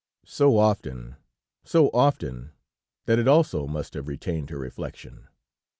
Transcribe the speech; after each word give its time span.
So 0.25 0.57
often, 0.57 1.17
so 1.63 1.89
often, 1.89 2.53
that 3.05 3.19
it 3.19 3.27
also 3.27 3.67
must 3.67 3.93
have 3.93 4.07
retained 4.07 4.49
her 4.49 4.57
reflection. 4.57 5.27